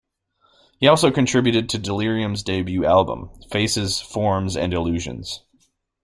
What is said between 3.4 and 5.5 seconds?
"Faces, Forms and Illusions".